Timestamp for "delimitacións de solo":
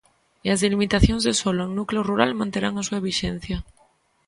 0.65-1.61